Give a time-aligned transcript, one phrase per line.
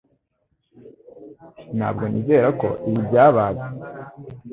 [1.77, 3.61] Ntabwo nizera ko ibi byabaye